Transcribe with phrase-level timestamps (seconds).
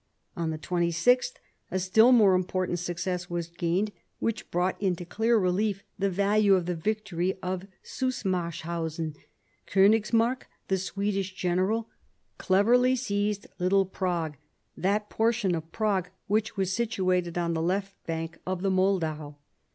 [0.35, 1.33] On the 26th
[1.69, 6.65] a still more important success was gained, which brought into clear relief the value of
[6.65, 9.15] the victory of Zusmarshausen.
[9.67, 11.87] Konigsmark, the Swedish general,
[12.39, 14.37] cleverly seized Little Prague,
[14.75, 19.35] that portion of Prague which was situated on the left bank of the Moldau.